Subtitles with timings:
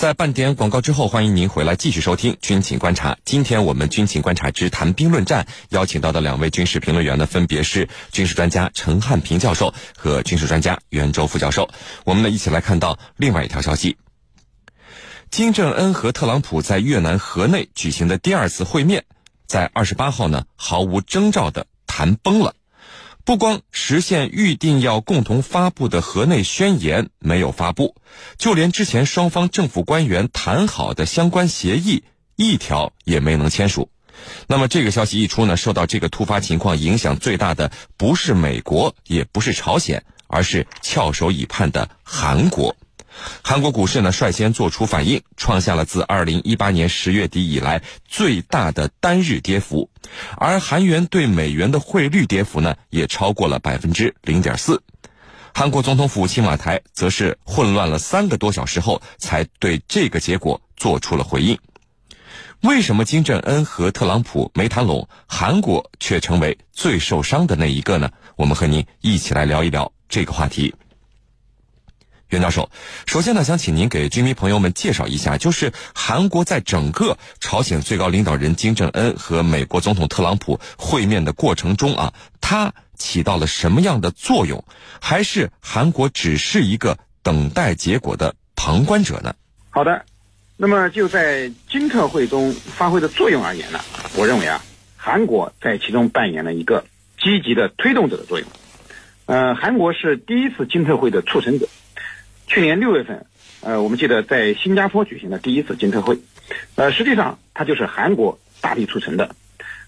[0.00, 3.12] 在半点广告之后，欢迎您回来继续收听《军情观察》。
[3.26, 11.68] 今天我们《军情观察》之谈兵论战邀请到的两位军事评论员呢，分别是军事专家陈汉平教授和军事专家袁周副教授。
[12.04, 13.98] 我们呢，一起来看到另外一条消息：
[15.30, 19.04] 金正恩和特朗普在越南河内举行的第二次会面，
[19.46, 22.54] 在二十八号呢，毫无征兆的谈崩了。
[23.30, 27.94] 不光实现预定要共同发布的河内宣言没有发布，
[28.38, 32.02] 就连之前双方政府官员谈好的相关协议
[32.34, 33.88] 一条也没能签署。
[34.48, 42.74] 那么这个消息一出呢，受到这个突发情况影响最大的不是美国，也不是朝鲜，而是翘首以盼的韩国。
[43.42, 49.90] 韩国股市呢率先做出反应，创下了自二零一八年十月底以来最大的单日跌幅，
[50.36, 54.82] 而韩元对美元的汇率跌幅呢也超过了百分之零点四。
[55.52, 61.58] 韩国总统府青瓦台则是混乱了三个多小时后，才对这个结果做出了回应。
[62.60, 68.10] 为什么金正恩和特朗普没谈拢，韩国却成为最受伤的那一个呢？
[68.36, 70.74] 我们和您一起来聊一聊这个话题。
[72.30, 72.70] 袁教授，
[73.06, 84.64] 首先呢，想请您给军迷朋友们介绍一下，就是韩国在整个朝鲜最高领导人金正恩和美国总统特朗普会面的过程中啊，它起到了什么样的作用？
[85.00, 89.34] 还是韩国只是一个等待结果的旁观者呢？
[89.70, 90.04] 好的，
[90.56, 93.80] 那么就在金特会中发挥的作用而言呢，
[94.14, 94.64] 我认为啊，
[94.96, 96.84] 韩国在其中扮演了一个
[97.20, 98.48] 积极的推动者的作用。
[99.26, 101.68] 呃，韩国是第一次金特会的促成者。
[102.50, 103.26] 去年六月份，
[103.60, 106.18] 呃，我们记得在新加坡举行的第一次金特会，
[106.74, 109.36] 呃，实际上它就是韩国大力促成的。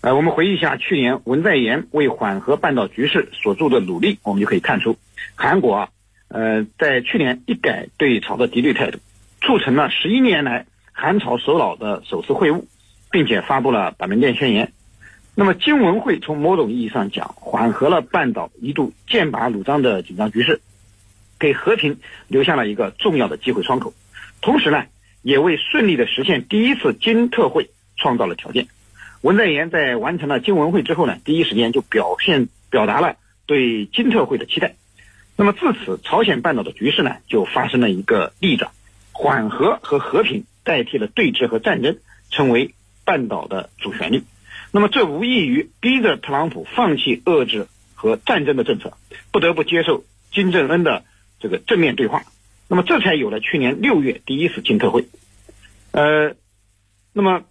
[0.00, 4.96] 呃，我们回忆一下去年文在寅为缓和半岛局势所做的努力，我们就可以看出，
[5.34, 5.88] 韩国啊，
[6.28, 9.00] 呃，在去年一改对朝的敌对态度，
[9.40, 12.62] 促成了十一年来韩朝首脑的首次会晤，
[13.10, 14.72] 并且发布了板门店宣言。
[15.34, 20.60] 那么金文会从某种意义上讲，缓和了半岛一度剑拔弩张的紧张局势。
[21.42, 21.98] 给和平
[22.28, 23.92] 留下了一个重要的机会窗口，
[24.40, 24.84] 同时呢，
[25.22, 28.68] 也为顺利的实现第一次金特会创造了条件。
[29.22, 34.76] 文在寅在完成了金文会之后呢，第一时间就表现表达了对金特会的期待。
[35.34, 38.70] 那么自此，朝鲜半岛的局势呢，就发生了一个逆转，
[39.10, 41.98] 缓和和和平代替了对峙和战争，
[42.30, 42.72] 成为
[43.04, 44.22] 半岛的主旋律。
[44.70, 47.66] 那么这无异于逼着特朗普放弃遏制
[47.96, 48.96] 和战争的政策，
[49.32, 51.02] 不得不接受金正恩的。
[51.42, 52.22] 这个正面对话，
[52.68, 55.08] 那么这才有了去年六月第一次金特会。
[55.90, 56.36] 呃，
[57.12, 57.42] 那么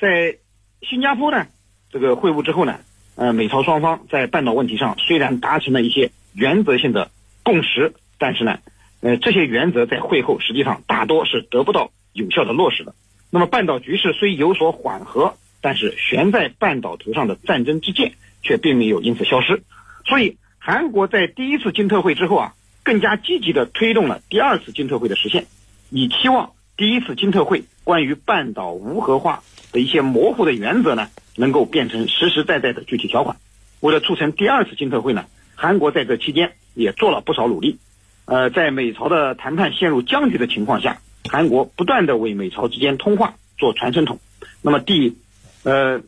[0.00, 0.38] 在
[0.82, 1.46] 新加坡呢，
[1.92, 2.80] 这个会晤之后呢，
[3.14, 7.12] 呃，美朝双方在半岛问题上虽然达成了一些原则性的
[7.44, 8.58] 共识，但是呢，
[9.00, 12.96] 呃，这些原则在会后实际上大多是得不到有效的落实的。
[13.30, 19.62] 那么半岛局势虽有所缓和，但是悬在半岛头上的战争之剑却并没有因此消失。
[20.04, 22.54] 所以，韩国在第一次金特会之后啊。
[22.84, 25.46] 更加积极地推动了第二次金特会的实现，
[25.90, 33.36] 以期望第一次金特会关于半岛无核化的一些模糊的原则呢，能够变成实实在在的具体条款。
[33.80, 35.24] 为了促成第二次金特会呢，
[35.56, 37.78] 韩国在这期间也做了不少努力。
[38.26, 44.18] 呃，在美朝的谈判陷入僵局的情况下，韩国不断地为美朝之间通话做传声筒。
[44.62, 45.18] 那么第，
[45.62, 46.00] 呃，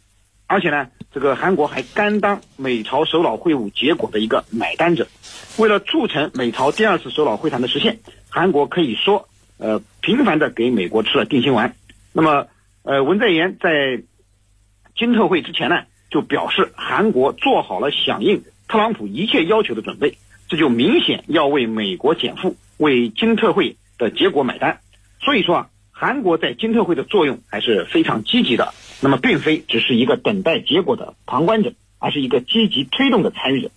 [0.49, 5.09] 而且呢，这个韩国还甘当美朝首脑会晤结果的一个买单者。
[5.59, 7.99] 为了促成美朝第二次首脑会谈的实现，
[8.29, 11.75] 韩国可以说，呃，频繁的给美国吃了定心丸。
[12.13, 12.47] 那么，
[12.83, 14.03] 呃，文在寅在
[14.97, 20.17] 金特会之前呢，就表示韩国做好了响应特朗普一切要求的准备，
[20.49, 24.79] 这就明显要为美国减负，为金特会的结果买单。
[25.21, 28.73] 所以说啊，韩国在金特会的作用还是非常积极的。
[29.01, 33.71] 那么，并非只是一个等待结果的旁观者，而是一个积极推动的参与者。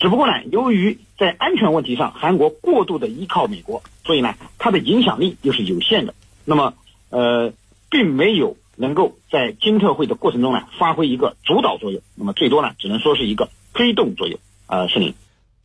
[0.00, 6.14] 只不过呢，由于在安全问题上，韩国过度的依靠美国，所以呢，它的影响力又是有限的。
[6.44, 6.74] 那么，
[7.10, 7.52] 呃，
[7.88, 12.02] 并没有能够在金特会的过程中呢，发挥一个主导作用。
[12.16, 14.38] 那么，最多呢，只能说是一个推动作用。
[14.66, 15.14] 呃，是您。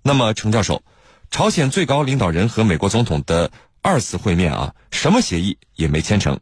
[0.04, 0.84] 那么，程教授，
[1.32, 3.50] 朝鲜最高领导人和美国总统的
[3.82, 6.40] 二次会面啊，什么协议也没签成，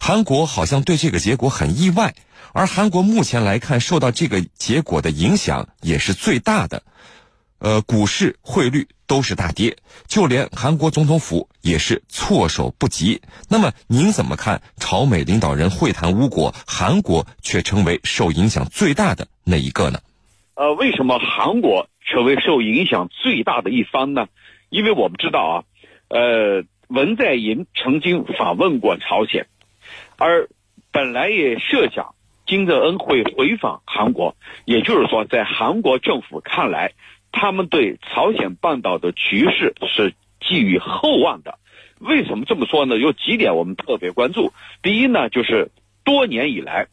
[0.00, 2.14] 韩国好像对这个结果很意外。
[2.52, 6.82] 而韩国目前来看，受到这个结果的影响也是最大的。
[7.58, 13.20] 呃，股市、汇率都是大跌，就连韩国总统府也是措手不及。
[13.48, 19.98] 那么，您怎么看朝美领导人会谈无果，韩国却成为受影响最大的那一个呢？
[20.54, 24.28] 呃，为什么韩国成为受影响最大的一方呢？
[24.70, 25.54] 因为我们知道啊，
[26.08, 29.48] 呃，文在寅曾经访问过朝鲜，
[30.18, 30.48] 而
[30.90, 36.92] 本来也设想金正恩会回访韩国，也就是说，在韩国政府看来，
[37.30, 41.58] 他们对朝鲜半岛的局势是寄予厚望的。
[42.00, 42.96] 为什么这么说呢？
[42.96, 44.52] 有几点我们特别关注。
[44.82, 45.70] 第一呢，就是
[46.04, 46.88] 多年以来，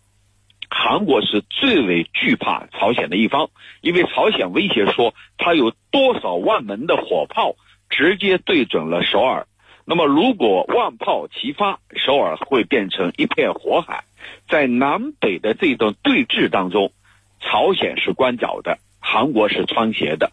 [0.70, 3.50] 韩国是最为惧怕朝鲜的一方，
[3.82, 7.56] 因为朝鲜威胁说，它有多少万门的火炮
[7.90, 9.48] 直接对准了首尔。
[9.88, 14.04] 那么，如果万炮齐发，首尔会变成一片火海。
[14.50, 16.92] 在南北的这种对峙当中，
[17.40, 20.32] 朝鲜是关脚的，韩国是穿鞋的。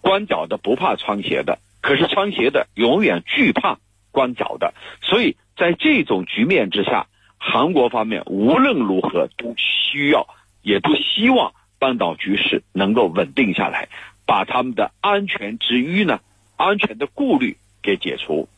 [0.00, 3.78] 关脚的不怕穿鞋的，可是穿鞋的永远惧怕。
[4.12, 7.06] 关脚的，所以在这种局面之下，
[7.38, 10.28] 韩国方面无论如何都需要，
[10.62, 13.88] 也都希望半岛局势能够稳定下来，
[14.26, 16.20] 把他们的安全之虞呢，
[16.56, 18.48] 安全的顾虑给解除。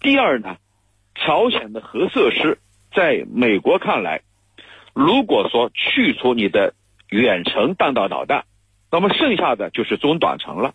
[0.00, 0.56] 第二呢，
[1.14, 2.58] 朝鲜的核设施
[2.94, 4.22] 在美国看来，
[4.94, 6.74] 如果说去除你的
[7.10, 8.44] 远程弹道导弹，
[8.90, 10.74] 那么剩下的就是中短程了，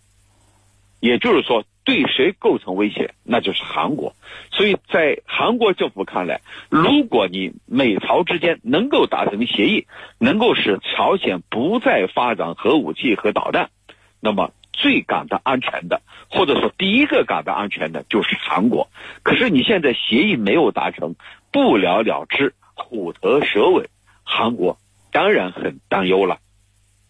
[0.99, 1.63] 也就是说。
[1.83, 4.13] 对谁构成威胁，那就是韩国。
[4.51, 9.87] 所以在韩国政府看来，如果你美朝之间能够达成协议，
[10.19, 13.71] 能够使朝鲜不再发展核武器和导弹，
[14.19, 16.01] 那么最感到安全的，
[16.31, 18.89] 或者说第一个感到安全的就是韩国。
[19.21, 21.13] 可是你现在协议没有达成，
[21.51, 23.89] 不了了之，虎头蛇尾，
[24.23, 24.79] 韩国
[25.11, 26.39] 当然很担忧了。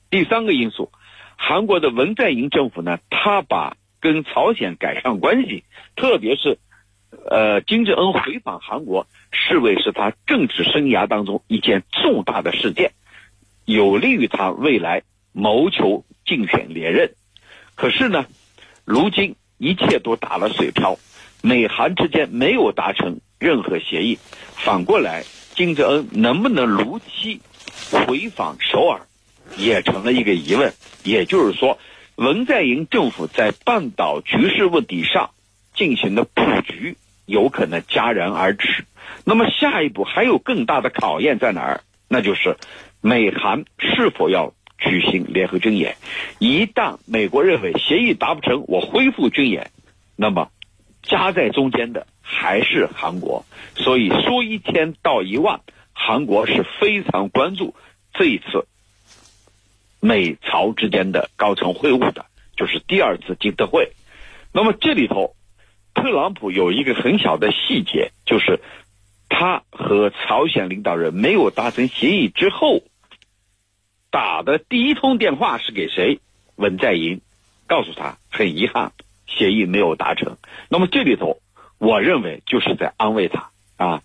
[0.10, 0.92] 第三个因素，
[1.38, 5.64] 韩国的文在寅政府呢，他把跟朝鲜改善关系，
[5.96, 6.60] 特别是，
[7.30, 12.92] 呃，金正恩回访韩国，视为是他政治生涯当中一件重大的事件，
[13.64, 17.14] 有利于他未来谋求竞选连任。
[17.82, 18.28] 可是呢，
[18.86, 21.00] 如今一切都打了水漂，
[21.42, 24.20] 美韩之间没有达成任何协议。
[24.56, 25.24] 反过来，
[25.56, 27.42] 金正恩能不能如期
[27.90, 29.02] 回访首尔，
[29.58, 30.72] 也成了一个疑问。
[31.04, 31.80] 也就是说。
[32.18, 35.32] 文在寅政府在半岛局势问题上
[35.74, 36.96] 进行的布局
[37.26, 38.86] 有可能戛然而止。
[39.24, 41.82] 那么下一步还有更大的考验在哪儿？
[42.08, 42.58] 那就是
[43.02, 45.96] 美韩是否要举行联合军演？
[46.40, 49.72] 一旦美国认为协议达不成，我恢复军演，
[50.16, 50.50] 那么
[51.04, 53.46] 夹在中间的还是韩国。
[53.76, 55.62] 所以说一千道一万，
[55.94, 57.76] 韩国是非常关注
[58.14, 58.68] 这一次。
[60.00, 62.26] 美朝之间的高层会晤的，
[62.58, 63.92] 就是第二次金特会。
[64.52, 65.36] 那么这里头，
[65.94, 68.60] 特朗普有一个很小的细节，就是
[69.30, 72.82] 他和朝鲜领导人没有达成协议之后，
[74.12, 76.20] 打的第一通电话是给谁？
[76.56, 77.22] 文在寅，
[77.66, 78.92] 告诉他很遗憾，
[79.26, 80.38] 协议没有达成。
[80.70, 81.42] 那么这里头，
[81.80, 84.02] 我认为就是在安慰他啊，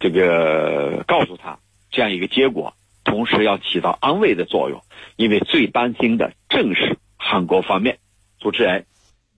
[0.00, 1.60] 这个告诉他
[1.90, 2.74] 这样一个结果。
[3.04, 4.82] 同时要起到安慰的作用，
[5.14, 8.00] 因为最担心的正是韩国方面。
[8.40, 8.84] 主持人，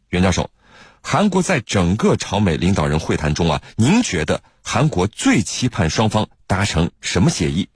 [0.08, 0.48] 袁教授，
[1.02, 7.68] 韩国在整个朝美领导人会谈中啊，您觉得韩国最期盼双方达成什么协议？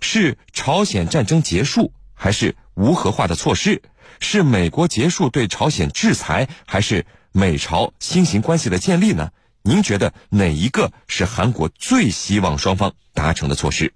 [0.00, 3.82] 是朝鲜战争结束，还是无核化的措施？
[4.20, 9.30] 是美国结束对朝鲜制裁，还是美朝新型关系的建立呢？
[9.62, 13.92] 您觉得哪一个是韩国最希望双方达成的措施？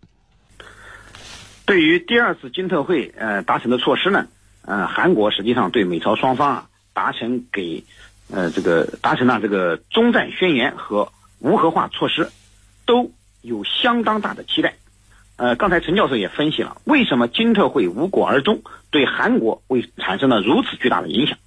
[1.66, 4.26] 对于第二次金特会呃达成的措施呢，
[4.62, 7.84] 呃，韩国实际上对美朝双方啊达成给
[8.30, 12.30] 呃这个达成了这个中战宣言和无核化措施，
[12.86, 14.76] 都有相当大的期待。
[15.38, 21.38] 呃，刚才陈教授也分析了为什么金特会无果而终，对韩国会产生了如此巨大的影响。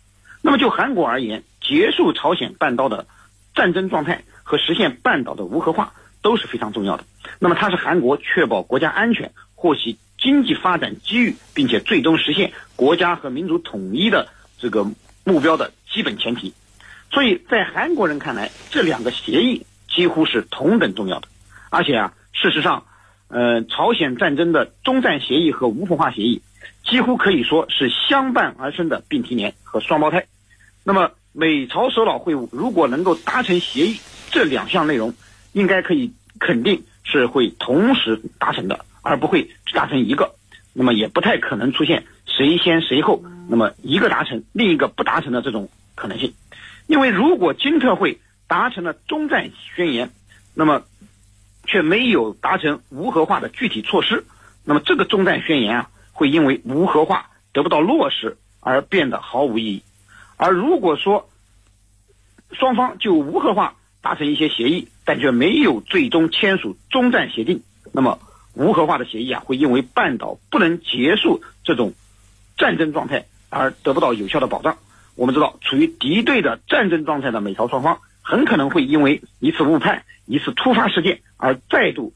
[0.41, 3.05] 那么就韩国而言，结束朝鲜半岛的
[3.53, 5.93] 战争状态和实现半岛的无核化
[6.23, 7.03] 都是非常重要的。
[7.37, 9.99] 那么它是韩国确保国家安全、获悉。
[10.17, 14.29] 经济发展机遇，并且最终实现国家和民族统一的
[14.59, 14.85] 这个
[15.23, 16.53] 目标的基本前提。
[17.11, 21.27] 所以在韩国人看来，这两个协议几乎是同等重要的。
[21.71, 22.85] 而且啊，事实上，
[23.31, 26.41] 呃，朝鲜战争的中战协议和无核化协议
[26.83, 30.25] 几乎可以说是相伴而生的并提年和双胞胎。
[30.83, 35.13] 那么，美朝首脑会晤如果能够达成协议，这两项内容
[35.53, 38.85] 应该可以肯定是会同时达成的。
[39.03, 40.35] 而不会达成一个，
[40.73, 46.35] 那么也不太可能出现谁先谁后，那么一个达成，另一个不达成的这种可能性。
[46.85, 50.11] 因为如果金特会达成了中战宣言，
[50.53, 50.83] 那么
[51.71, 54.25] 却没有达成无核化的具体措施，
[54.65, 59.83] 那么这个中战宣言啊，会因为无核化得不到落实而变得毫无意义。
[60.35, 61.29] 而如果说
[62.51, 67.63] 双方就无核化达成一些协议，但却没有最终签署中战协定，
[67.93, 68.19] 那么
[68.53, 71.93] 无核化的协议啊，会因为半岛不能结束这种
[72.57, 74.77] 战争状态而得不到有效的保障。
[75.15, 82.13] 我们知道，处于敌对的战争状态的美朝双方，很可能会因为一次误判、一次突发事件而再度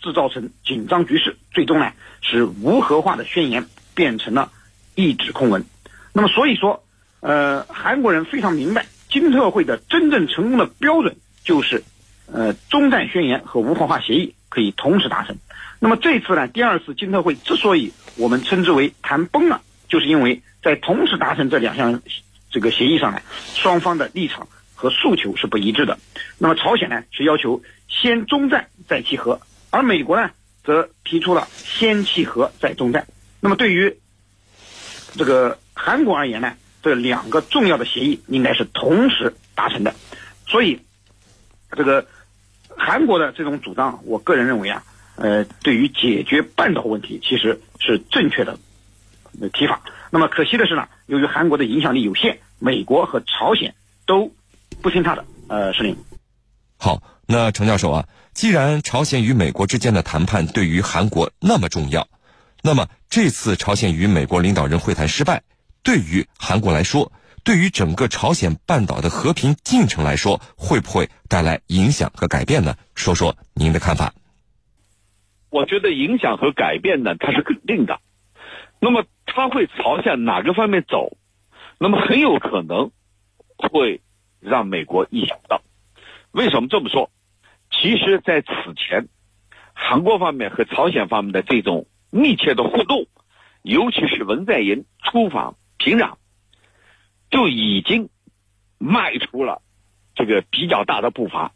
[0.00, 4.50] 制造成紧张局势，最终呢，使无核化的宣言变成了
[4.94, 5.64] 一纸空文。
[6.12, 6.82] 那么，所以说，
[7.20, 11.84] 呃，韩国人非常明白，金特会的真正成功的标准就是，
[12.32, 15.36] 呃，中战宣言和无核化协议可以同时达成。
[15.78, 22.02] 那么这次呢，第二次金特会之所以我们称之为谈崩了，就是因为在同时达成这两项
[22.50, 23.20] 这个协议上呢，
[23.54, 24.48] 双方的立场
[24.80, 25.98] 和诉求是不一致的。
[26.38, 30.30] 那么朝鲜呢是要求先中战再契合，而美国呢
[30.64, 33.06] 则提出了先契合再中战。
[33.40, 33.98] 那么对于
[35.16, 35.58] 这个。
[35.82, 39.94] 韩国而言呢，这两个重要的协议应该是同时达成的，
[40.46, 40.78] 所以
[41.70, 42.06] 这个
[42.76, 44.82] 韩国的这种主张，我个人认为啊，
[45.16, 48.58] 呃，对于解决半岛问题其实是正确的
[49.54, 49.80] 提法。
[50.10, 54.34] 那么可惜的是呢，由于韩国的影响力有限，美国和朝鲜都
[54.82, 55.96] 不听他的呃指令。
[56.78, 62.08] 好，那程教授啊，既然朝鲜与美国之间的谈判对于韩国那么重要，
[62.62, 65.42] 那么这次朝鲜与美国领导人会谈失败。
[65.82, 72.76] 对于韩国来说，对于整个朝鲜半岛的和平进程来说，会不会带来影响和改变呢？
[72.94, 74.12] 说说您的看法。
[75.50, 77.98] 我觉得影响和改变呢，它是肯定的。
[78.78, 81.16] 那么它会朝向哪个方面走？
[81.78, 82.90] 那么很有可能
[83.56, 84.00] 会
[84.40, 85.62] 让美国意想不到。
[86.32, 87.10] 为什么这么说？
[87.70, 89.08] 其实，在此前，
[89.74, 93.06] 韩国方面和朝鲜方面的这种密切的互动，
[93.62, 95.56] 尤其是文在寅出访。
[95.82, 96.16] 平壤
[97.30, 98.10] 就已经
[98.76, 99.62] 迈出了
[100.14, 101.54] 这个比较大的步伐，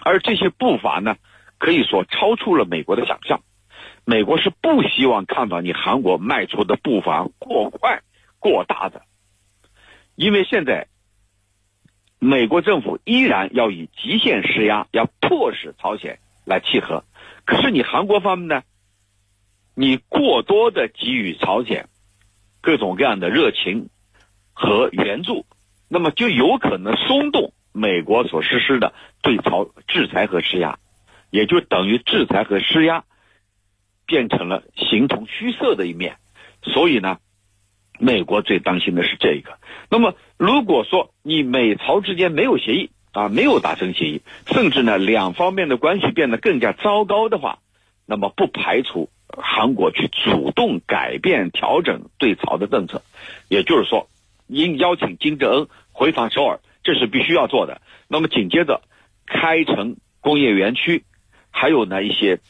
[0.00, 1.18] 而这些步伐呢，
[1.58, 3.42] 可以说超出了美国的想象。
[4.06, 8.00] 美国是不希望看到你韩国迈出的步伐过快、
[8.38, 9.02] 过大的，
[10.14, 10.88] 因为现在
[12.24, 17.02] 美国政府依然要以极限施压，要迫使朝鲜来契合。
[17.44, 18.62] 可是你韩国方面呢，
[19.74, 21.88] 你过多的给予朝鲜。
[22.60, 23.88] 各种各样的热情
[24.52, 25.46] 和援助，
[25.88, 30.78] 那么就有可能松动美国所实施的对朝制裁和施压，
[31.30, 33.02] 也就等于制裁和施压
[34.06, 36.18] 变成了形同虚设的一面。
[36.62, 37.18] 所以呢，
[38.02, 39.58] 美国最担心的是这个。
[39.88, 47.60] 那么如果说你美朝之间没有协议啊，没有达成协议，甚至呢两方面的关系变得更加糟糕的话，
[48.06, 49.08] 那么不排除。
[49.34, 53.00] 韩国去主动改变、调整对朝的政策，
[53.48, 54.10] 也就是说，
[54.46, 57.80] 应邀请金正恩回访首尔，这是必须要做的。
[58.08, 58.82] 那么紧接着，
[59.24, 61.04] 开城工业园区，
[61.50, 62.40] 还有呢一些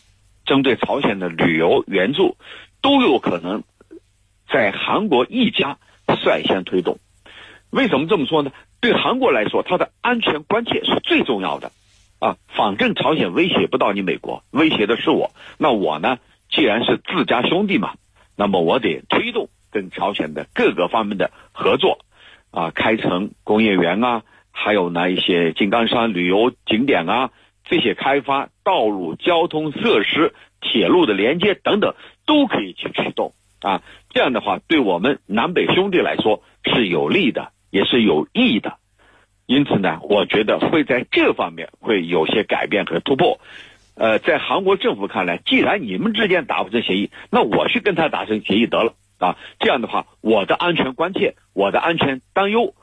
[0.44, 2.36] 针对朝鲜的旅游援助，
[2.80, 3.62] 都有可能
[4.52, 6.98] 在韩国一家率先推动。
[7.70, 8.52] 为什么这么说呢？
[8.80, 11.70] 对韩国来说，它的安全关切是最重要的
[12.18, 12.36] 啊！
[12.48, 16.18] 反正朝鲜威胁不到你美国，威胁的是我，那我呢？
[16.50, 17.94] 既然是自家兄弟嘛，
[18.36, 22.00] 那么我得推动跟朝鲜的各个方面的合作，
[22.50, 27.30] 啊，开城工业园啊，还有呢一些金刚山旅游景点啊，
[27.64, 31.94] 这些开发道路交通设施、铁路的连接等等，
[32.26, 33.32] 都可以去驱动
[33.62, 33.82] 啊。
[34.10, 38.76] 这样的话，对我们南北兄弟来说是有利的，也是有益的。
[39.46, 43.40] 因此呢，我觉得会在这方面会有些改变和突破。
[43.94, 49.36] 呃，在韩国政府看来，既然你们之间达不成协议，那我去跟他达成协议得了啊。
[49.58, 52.74] 这样的话，我的安全关切、我的安全担忧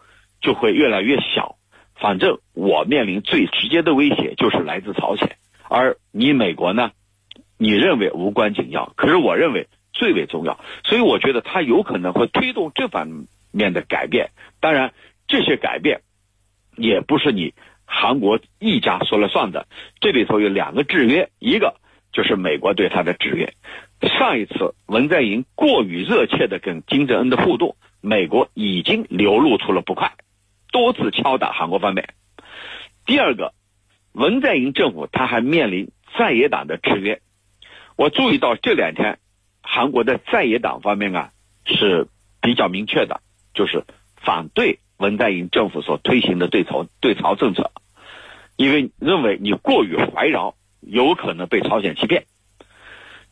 [0.41, 1.55] 就会越来越小。
[1.95, 5.35] 反正我面临最直接的威胁就是来自朝鲜，
[5.67, 6.91] 而你美国呢，
[7.57, 9.67] 你认为无关紧要，可是我认为
[9.99, 10.57] 最为重要。
[10.85, 14.31] 所以我觉得他有可能会推动这方面的改变。
[14.61, 14.93] 当然，
[15.27, 16.01] 这些改变
[16.77, 17.53] 也不是你。
[17.91, 19.65] 韩国一家说了算的，
[19.99, 21.75] 这里头有两个制约，一个
[22.13, 23.51] 就是美国对他的制约。
[24.07, 30.13] 上一次文在寅过于热切的跟金正恩的互动，美国已经流露出了不快，
[30.71, 32.13] 多次敲打韩国方面。
[33.07, 33.55] 第二个，
[34.13, 37.21] 文在寅政府他还面临在野党的制约。
[37.95, 39.17] 我注意到这两天，
[39.71, 41.31] 韩国的在野党方面啊
[41.63, 42.07] 是
[42.41, 43.21] 比较明确的，
[43.53, 43.83] 就是
[44.17, 44.79] 反对。
[44.97, 47.71] 文在寅政府所推行的对朝对朝政策，
[48.57, 52.25] 因为认为你过于怀饶，有可能被朝鲜欺骗。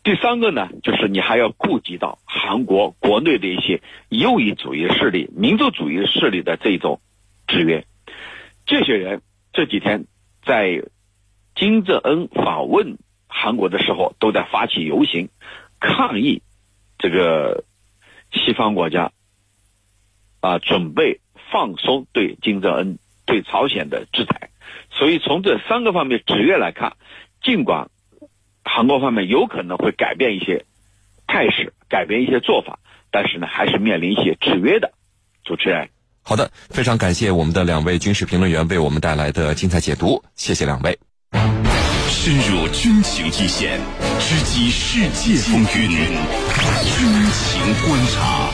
[0.01, 7.01] 第三个呢，就是你还要顾及到韩国国内的一些右翼主义势力、民族主义势力的这种
[7.48, 7.86] 制约。
[8.65, 10.06] 这些人这几天
[10.46, 10.86] 在
[11.53, 15.27] 金正恩访问韩国的时候，都在发起游行
[15.79, 16.41] 抗议
[16.98, 17.63] 这个
[18.31, 19.12] 西方国家
[20.39, 24.50] 啊准备放松对金正恩对朝鲜的制裁。
[24.91, 26.98] 所以从这三个方面制约来看，
[27.43, 27.89] 尽管
[28.63, 30.65] 韩国方面有可能会改变一些
[31.27, 32.79] 态势，改变一些做法，
[33.12, 34.93] 但是呢，还是面临一些制约的。
[35.43, 35.89] 主持人，
[36.24, 41.07] 好的，非常感谢我们的两位军事评论员为我们带来的精彩解读，谢谢两位。
[42.27, 43.79] 深入军情一线，
[44.19, 48.51] 直击世界风云，军情观察。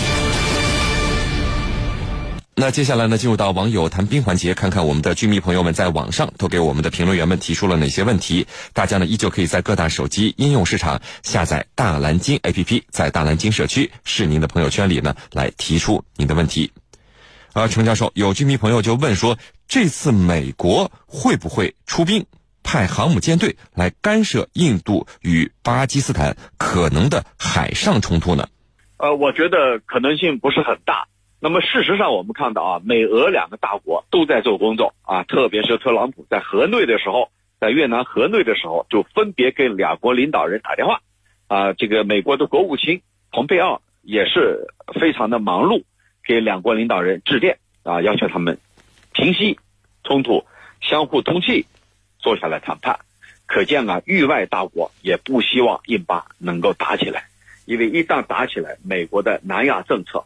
[2.54, 8.46] 那接下来呢，进入到网友谈兵环节，看看我们的军迷朋友们在网上都给我们的评论员们提出了哪些问题。
[8.74, 16.72] 大家呢，依旧可以在各大手机应用市场下载大蓝鲸 APP，在大蓝鲸社区是您的朋友圈里呢，来提出您的问题。
[17.54, 19.36] 啊，程教授，有军迷朋友就问说，
[19.68, 22.24] 这次美国会不会出兵
[22.64, 28.48] 派航母舰队来干涉印度与巴基斯坦可能的海上冲突呢？
[28.98, 31.08] 呃，我觉得可能性不是很大。
[31.40, 37.30] 那么事实上，我们看到啊，美俄两个大国都在做工作啊，特别是特朗普在河内的时候，
[37.60, 41.02] 在越南河内的时候，就分别给两国领导人打电话，
[41.48, 44.68] 啊，这个美国的国务卿蓬佩奥也是
[45.02, 45.84] 非常的忙碌，
[46.26, 48.58] 给两国领导人致电啊，要求他们
[49.12, 49.60] 平息
[50.06, 50.46] 冲突，
[50.80, 51.66] 相互通气，
[52.24, 53.00] 坐下来谈判。
[53.46, 57.28] 可见啊，域外大国也不希望印巴能够打起来，
[57.66, 60.26] 因为一旦打起来，美国的南亚政策。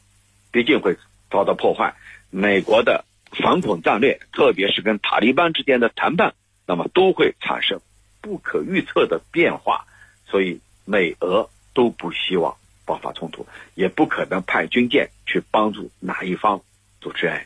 [0.49, 0.97] 毕竟会
[1.29, 1.93] 遭到破坏，
[2.29, 6.33] 美国的反恐战略，特别是跟塔利班之间的谈判，
[6.65, 7.81] 那么都会产生
[8.21, 9.85] 不可预测的变化，
[10.25, 16.61] 所以美俄都不希望爆发冲突，也不可能派军舰去帮助哪一方。
[17.01, 17.45] 主持人，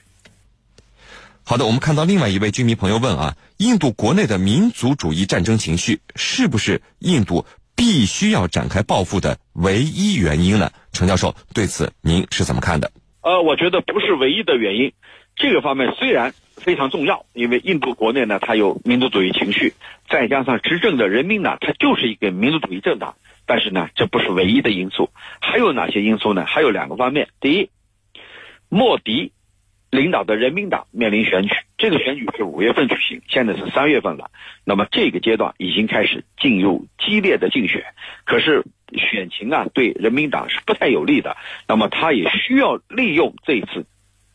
[1.43, 10.71] 好的，我们看到另外一位居民朋友问啊，印度国内的民族主义战争情绪是不是印度必须要展开报复的唯一原因呢？
[10.91, 12.91] 程教授对此您是怎么看的？
[13.21, 14.93] 呃，我觉得不是唯一的原因，
[15.35, 19.75] 这个方面虽然非常重要，因为印度国内呢，它有民族主义情绪，
[20.09, 23.13] 再加上执政的人民党，它就是一个民族主义政党。
[23.45, 26.45] 但是呢，这不是唯一的因素，还有哪些因素呢？
[26.47, 27.27] 还有两个方面。
[27.39, 27.69] 第一，
[28.69, 29.33] 莫迪
[29.91, 34.31] 领导的人民党面临选举，这个选举是五月份举行，现在是三月份了，
[34.65, 37.83] 那么这个阶段已经开始进入激烈的竞选，
[38.25, 38.63] 可是。
[38.93, 41.37] 选情啊，对人民党是不太有利的。
[41.65, 43.85] 那么他也需要利用这次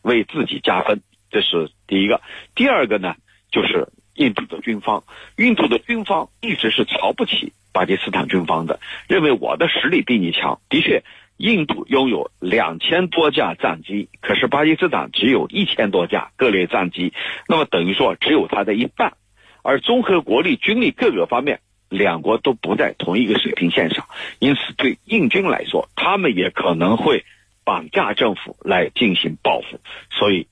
[0.01, 2.21] 为自己加分，这是第一个。
[2.55, 3.13] 第二个呢，
[3.51, 5.03] 就是印度的军方，
[5.35, 10.59] 印度的军方一直是瞧不起巴基斯坦军方的，认为我的实力比你强。
[10.69, 11.03] 的确，
[11.37, 17.13] 印度拥有两千多架战机，可是巴基斯坦只有一千多架各类战机，
[17.47, 19.13] 那么等于说只有它的一半，
[19.63, 21.61] 而综合国力、军力各个方面。
[21.89, 24.07] 两国都不在同一个水平线上，
[24.39, 27.23] 因此对印军来说，他们也可能会
[27.63, 29.79] 绑架政府来进行报复。
[30.11, 30.47] 所以，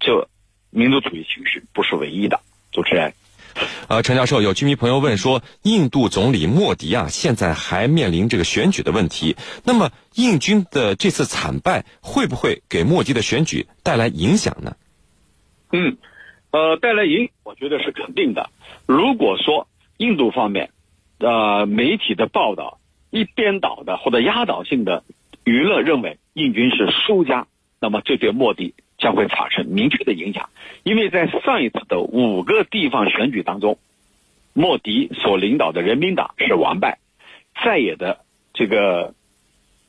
[0.00, 0.28] 这
[0.70, 2.40] 民族主义情绪不是唯一的。
[2.72, 3.12] 主持人，
[3.88, 14.76] 呃，陈教授，有居民朋友问说，印度总理莫迪啊，现在还面临这个选举的问题，那么印军的这次惨败会不会给莫迪的选举带来影响呢？
[15.72, 15.98] 嗯，
[16.50, 18.50] 呃，带来影，我觉得是肯定的。
[18.86, 20.70] 如果说印度方面，
[21.18, 25.04] 呃，媒体的报道一边倒的或者压倒性的
[25.44, 27.46] 舆论认为印军是输家，
[27.80, 30.50] 那么这对莫迪将会产生明确的影响。
[30.84, 33.78] 因为在上一次的五个地方选举当中，
[34.52, 36.98] 莫迪所领导的人民党是完败，
[37.64, 39.14] 在野的这个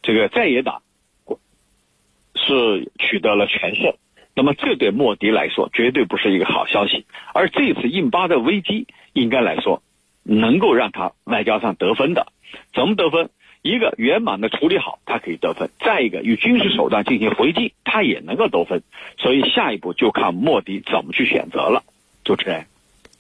[0.02, 0.82] 这个在野党
[2.34, 3.94] 是取得了全胜。
[4.34, 7.06] 那么这对莫迪来说绝对不是一个好消息。
[7.34, 9.84] 而这次印巴的危机，应该来说。
[10.24, 12.28] 能够让他外交上得分的，
[12.76, 13.32] 怎么得分？
[13.62, 18.82] 一个圆满的处理好，他可以得分；再一个，以军事手段进行回击，他也能够得分。
[19.20, 21.84] 所以下一步就看莫迪怎么去选择了。
[22.24, 22.66] 主持人，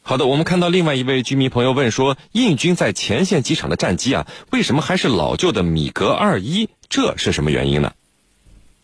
[0.02, 6.70] 好的，我们看到另外一位居民朋友问说，印军在前线机场的战机啊，为什么还是老旧的米格二一？
[6.90, 7.94] 这是什么原因呢？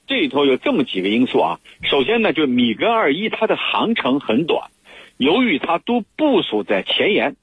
[0.05, 1.59] 这里头有这么几个因素啊。
[1.89, 4.69] 首先呢，就米格二一它的航程很短，
[5.17, 7.35] 由于它都部署在前沿。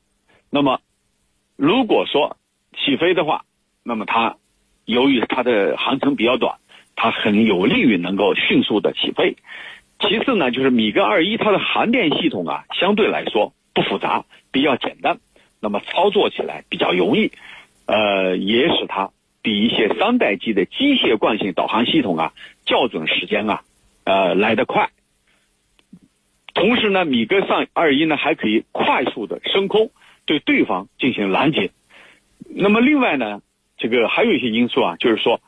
[0.50, 0.80] 那么，
[1.56, 2.36] 如果说
[2.72, 3.44] 起飞的话，
[3.84, 4.36] 那么它
[4.86, 6.56] 由于它的航程比较短，
[6.96, 9.36] 它很有利于能够迅速的起飞。
[10.00, 15.18] 其次呢，就是米格二一它的航电系统啊，相对来说不复杂，比较简单，
[15.60, 17.30] 那么操作起来比较容易，
[17.86, 19.10] 呃，也使它
[19.42, 22.32] 比一些三代机的机械惯性导航系统啊
[22.66, 23.62] 校准时间啊，
[24.04, 24.90] 呃来得快。
[26.54, 29.90] 同时呢，米格上二一呢还可以快速的升空，
[30.24, 31.70] 对对方进行拦截。
[32.48, 33.40] 那么另外呢，
[33.76, 35.40] 这个还有一些因素啊，就是说，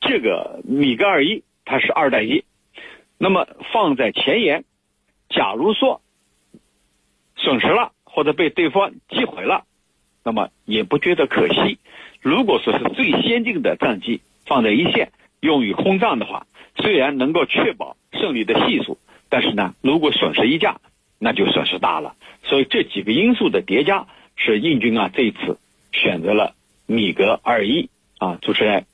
[0.00, 2.44] 这个米格二一它是二代一，
[3.18, 4.64] 那么放在前沿，
[5.28, 6.00] 假如说
[7.36, 9.64] 损失了或者被对方击毁了，
[10.22, 11.78] 那么也不觉得可惜。
[12.20, 20.80] 如果说是最先进的战机放在一线用于空战的话，虽然能够确保胜利的系数，但是呢，如果损失一架，
[21.18, 22.16] 那就损失大了。
[22.42, 25.58] 所以这几个因素的叠加，是印军啊这一次
[25.92, 26.54] 选择了
[26.86, 28.38] 米格二一啊。
[28.40, 28.86] 主持人，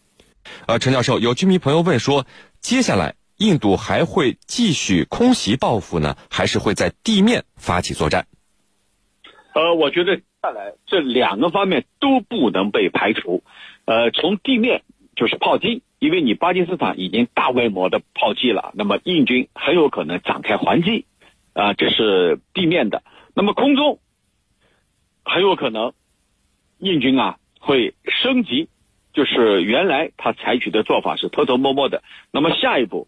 [0.67, 2.27] 呃，陈教授，有居民朋友问说，
[2.61, 8.27] 接下来印度还会继续空袭报复呢，还是会在地面发起作战？
[9.55, 13.45] 呃，我觉得下来这两个方面都不能被排除。
[13.85, 14.83] 呃，从地面
[15.15, 15.83] 就是炮击。
[16.03, 21.07] 因为你巴基斯坦已经大规模的炮击了，那么印军很有可能展开还击，
[21.53, 23.05] 啊，这是地面的。
[23.35, 24.01] 那么空中
[25.25, 25.93] 很有可能
[26.79, 28.69] 印军啊会升级，
[29.13, 33.07] 就是原来他采取的做法是偷偷摸摸的，那么下一步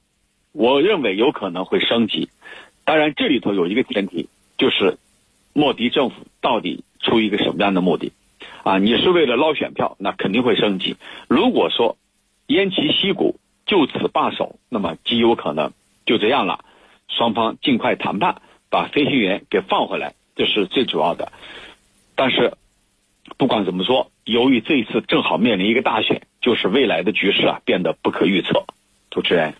[0.52, 2.28] 我认为有可能会升级。
[2.84, 4.96] 当然这里头有一个前提，就是
[5.52, 8.12] 莫迪政府到底出于一个什么样的目的？
[8.62, 10.96] 啊，你是为了捞选票，那肯定会升级。
[11.28, 11.98] 如果说
[12.46, 15.72] 偃旗息鼓，就此罢手，那么极有可能
[16.06, 16.64] 就这样了。
[17.08, 18.40] 双方尽快谈判，
[18.70, 21.32] 把飞行员给放回来，这是最主要的。
[22.14, 22.52] 但是，
[23.36, 28.64] 不管怎么说，由于这一次正好面临一个大选，就是未来的局势啊变得不可预测。
[29.10, 29.54] 主持人，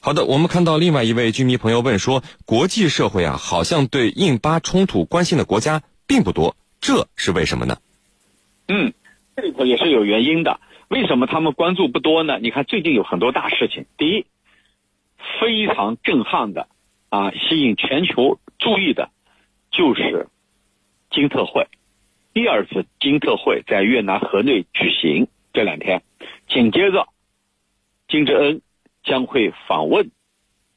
[0.00, 7.76] 好的，我们看到另外一位居民朋友问说，国际社会啊，好像对印巴冲突关心的国家并不多，这是为什么呢？
[8.68, 8.92] 嗯，
[9.36, 10.60] 这里头也是有原因的。
[10.88, 12.38] 为什么他们关注不多呢？
[12.38, 13.86] 你看最近有很多大事情。
[13.96, 14.26] 第一，
[15.40, 16.68] 非常震撼的
[17.08, 19.10] 啊，吸引全球注意的，
[19.70, 20.28] 就是
[21.10, 21.68] 金特会。
[22.34, 26.02] 第二次金特会在越南河内举行，这两天，
[26.48, 27.08] 紧接着
[28.08, 28.62] 金正恩
[29.04, 30.10] 将会访问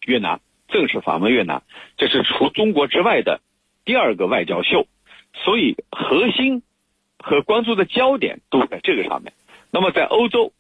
[0.05, 1.63] 越南，正式访问越南，
[1.97, 3.41] 这是除中国之外的
[3.85, 4.87] 第二个外交秀。
[5.33, 6.63] 所以核心
[7.19, 9.33] 和关注的焦点都在这个上面。
[9.69, 10.53] 那么在欧洲，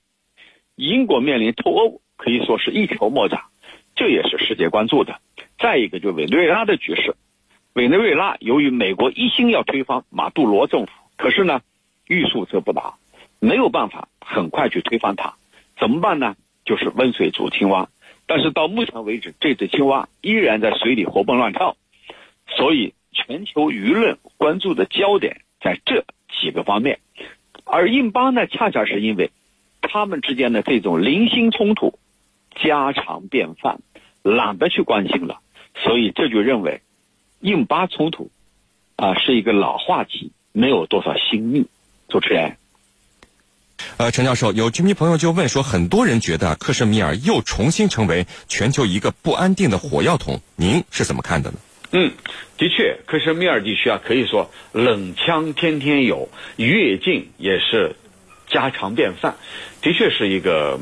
[0.75, 3.43] 英国面临脱欧可以说是一筹莫展，
[3.95, 5.19] 这也是世界关注的。
[5.57, 7.15] 再一个就委内瑞拉的局势，
[7.75, 11.59] 委内瑞拉由于美国一心要推翻马杜罗政府，可是呢
[12.07, 12.93] 欲速则不达，
[13.41, 15.33] 没有办法很快去推翻它，
[15.77, 16.37] 怎么办呢？
[16.63, 17.89] 就是温水煮青蛙。
[18.27, 21.75] 但是到目前为止，这只青蛙依然在水里活蹦乱跳，
[22.47, 26.05] 所以全球舆论关注的焦点在这
[26.39, 26.99] 几个方面。
[27.65, 29.31] 而印巴呢，恰恰是因为
[29.81, 31.99] 他们之间的这种零星冲突
[32.55, 33.81] 家常便饭，
[34.23, 35.41] 懒得去关心了，
[35.75, 36.79] 所以这就认为
[37.45, 38.31] 印巴冲突
[38.95, 41.67] 啊是一个老话题，没有多少新意。
[42.09, 42.57] 主持人，
[43.97, 51.57] 呃，陈教授，有居民朋友就问说，很多人觉得克什米尔又重新成为全球一个不安定的火药桶，您是怎么看的呢？
[51.91, 52.13] 嗯，
[52.57, 57.95] 的确，克什米尔地区啊，可以说冷枪天天有，越境也是
[58.47, 59.35] 家常便饭，
[59.83, 60.79] 的确是一个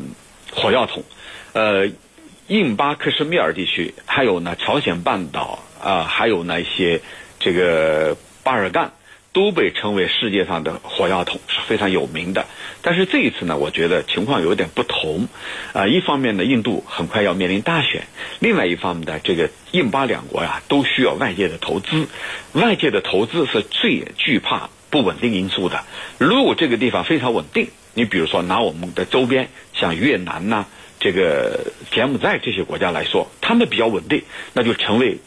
[0.53, 1.03] 火药桶。
[1.51, 1.91] 呃，
[2.47, 7.01] 印巴克什米尔地区，还有呢朝鲜半岛啊，还有那些
[7.39, 8.91] 这个巴尔干。
[9.33, 12.45] 都被称为世界上的火药桶，是非常有名的。
[12.83, 15.27] 但是这一次呢，我觉得情况有点不同。
[15.73, 18.03] 啊，一方面呢，印度很快要面临大选；
[18.37, 22.05] 另外一方面呢，这个印巴两国呀，都需要外界的投资。
[22.51, 25.83] 外界的投资是最惧怕不稳定因素的。
[26.19, 30.67] 如果这个地方非常稳定，你比如说拿我们的周边像越南呐、
[30.99, 34.21] 这个柬埔寨这些国家来说，他们比较稳定，
[34.53, 35.17] 那就成为。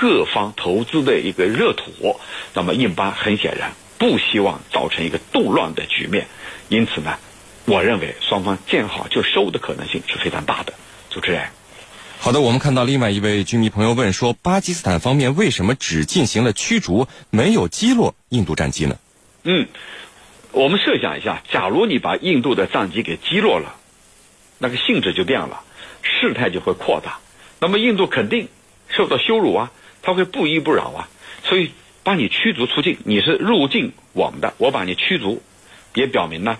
[0.00, 2.18] 各方投资的一个热土，
[2.54, 6.26] 那么印巴很显然不希望造成一个动乱的局面，
[6.70, 7.18] 因此呢，
[7.66, 10.72] 我认为双方见好就收的可能性是非常大的。
[11.10, 11.46] 主持人，
[12.18, 18.96] 好的，我们看到另外一位居民朋友问说，巴基斯坦方面为什么只进行了驱逐，没有击落印度战机呢？
[19.42, 19.68] 嗯，
[20.52, 23.76] 我们设想一下，假如你把印度的战机给击落了，
[24.56, 25.60] 那个性质就变了，
[26.02, 27.18] 事态就会扩大，
[27.58, 28.48] 那么印度肯定
[28.88, 29.70] 受到羞辱啊。
[30.02, 31.08] 他会不依不饶啊，
[31.44, 35.42] 所以把你驱逐出境，你是入境我们的，我把你驱逐，
[35.94, 36.58] 也表明呢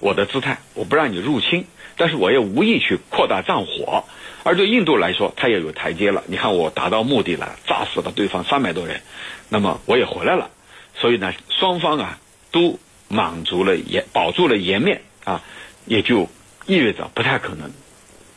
[0.00, 1.66] 我的姿态，我不让你入侵，
[1.96, 4.04] 但是我也无意去扩大战火。
[4.44, 6.24] 而对印度来说，他也有台阶了。
[6.26, 9.00] 你看我达到目的了，炸死了对方三百多人，
[9.48, 10.50] 那么我也回来了。
[10.96, 12.18] 所以呢，双方啊
[12.50, 15.42] 都满足了颜，保住了颜面啊，
[15.86, 16.28] 也就
[16.66, 17.70] 意味着不太可能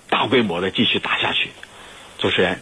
[0.07, 1.49] 大规模的继续打下去。
[2.19, 2.61] 主持人。